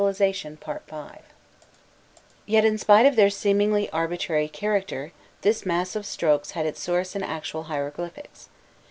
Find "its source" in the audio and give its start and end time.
6.65-7.15